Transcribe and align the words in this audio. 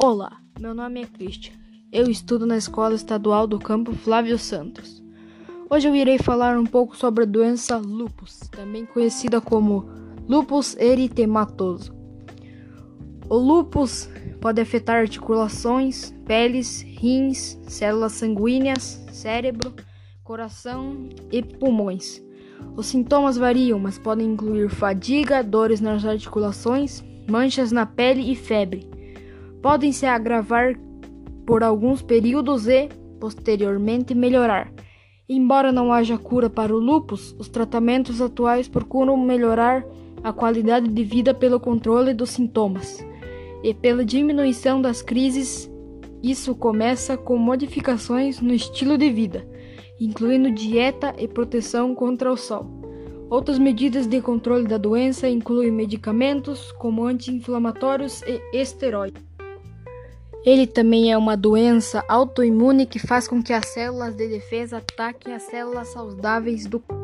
Olá, 0.00 0.40
meu 0.60 0.72
nome 0.72 1.02
é 1.02 1.06
Christian. 1.06 1.54
Eu 1.90 2.08
estudo 2.08 2.46
na 2.46 2.56
Escola 2.56 2.94
Estadual 2.94 3.48
do 3.48 3.58
Campo 3.58 3.92
Flávio 3.96 4.38
Santos. 4.38 5.02
Hoje 5.68 5.88
eu 5.88 5.96
irei 5.96 6.18
falar 6.18 6.56
um 6.56 6.64
pouco 6.64 6.96
sobre 6.96 7.24
a 7.24 7.26
doença 7.26 7.76
lupus, 7.78 8.38
também 8.52 8.86
conhecida 8.86 9.40
como 9.40 9.90
lupus 10.28 10.76
eritematoso. 10.76 11.92
O 13.28 13.34
lupus 13.36 14.08
pode 14.40 14.60
afetar 14.60 15.00
articulações, 15.00 16.14
peles, 16.24 16.80
rins, 16.80 17.58
células 17.66 18.12
sanguíneas, 18.12 19.04
cérebro, 19.10 19.74
coração 20.22 21.08
e 21.32 21.42
pulmões. 21.42 22.22
Os 22.76 22.86
sintomas 22.86 23.36
variam, 23.36 23.80
mas 23.80 23.98
podem 23.98 24.28
incluir 24.28 24.70
fadiga, 24.70 25.42
dores 25.42 25.80
nas 25.80 26.04
articulações, 26.04 27.02
manchas 27.28 27.72
na 27.72 27.84
pele 27.84 28.30
e 28.30 28.36
febre. 28.36 28.97
Podem 29.62 29.92
se 29.92 30.06
agravar 30.06 30.74
por 31.46 31.62
alguns 31.62 32.02
períodos 32.02 32.68
e, 32.68 32.88
posteriormente, 33.18 34.14
melhorar. 34.14 34.72
Embora 35.28 35.72
não 35.72 35.92
haja 35.92 36.16
cura 36.16 36.48
para 36.48 36.74
o 36.74 36.78
lúpus, 36.78 37.34
os 37.38 37.48
tratamentos 37.48 38.20
atuais 38.20 38.68
procuram 38.68 39.16
melhorar 39.16 39.84
a 40.22 40.32
qualidade 40.32 40.88
de 40.88 41.04
vida 41.04 41.34
pelo 41.34 41.60
controle 41.60 42.14
dos 42.14 42.30
sintomas 42.30 43.04
e 43.62 43.74
pela 43.74 44.04
diminuição 44.04 44.80
das 44.80 45.02
crises. 45.02 45.70
Isso 46.22 46.54
começa 46.54 47.16
com 47.16 47.36
modificações 47.36 48.40
no 48.40 48.52
estilo 48.52 48.96
de 48.96 49.10
vida, 49.10 49.46
incluindo 50.00 50.50
dieta 50.50 51.14
e 51.18 51.28
proteção 51.28 51.94
contra 51.94 52.32
o 52.32 52.36
sol. 52.36 52.66
Outras 53.30 53.58
medidas 53.58 54.06
de 54.06 54.22
controle 54.22 54.66
da 54.66 54.78
doença 54.78 55.28
incluem 55.28 55.70
medicamentos 55.70 56.72
como 56.72 57.04
anti-inflamatórios 57.04 58.22
e 58.22 58.40
esteroides. 58.56 59.37
Ele 60.48 60.66
também 60.66 61.12
é 61.12 61.18
uma 61.18 61.36
doença 61.36 62.02
autoimune 62.08 62.86
que 62.86 62.98
faz 62.98 63.28
com 63.28 63.42
que 63.42 63.52
as 63.52 63.66
células 63.66 64.14
de 64.14 64.26
defesa 64.26 64.78
ataquem 64.78 65.34
as 65.34 65.42
células 65.42 65.88
saudáveis 65.88 66.64
do 66.64 66.80
corpo. 66.80 66.97